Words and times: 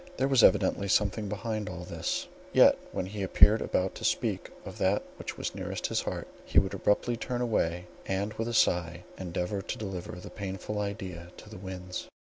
There 0.17 0.27
was 0.27 0.41
evidently 0.43 0.87
something 0.87 1.29
behind 1.29 1.69
all 1.69 1.83
this; 1.83 2.27
yet, 2.53 2.75
when 2.91 3.05
he 3.05 3.21
appeared 3.21 3.61
about 3.61 3.93
to 3.93 4.03
speak 4.03 4.49
of 4.65 4.79
that 4.79 5.03
which 5.17 5.37
was 5.37 5.53
nearest 5.53 5.85
his 5.85 6.01
heart, 6.01 6.27
he 6.43 6.57
would 6.57 6.73
abruptly 6.73 7.15
turn 7.15 7.39
away, 7.39 7.85
and 8.07 8.33
with 8.33 8.47
a 8.47 8.53
sigh 8.55 9.03
endeavour 9.19 9.61
to 9.61 9.77
deliver 9.77 10.13
the 10.13 10.31
painful 10.31 10.79
idea 10.79 11.27
to 11.37 11.49
the 11.51 11.59
winds. 11.59 12.09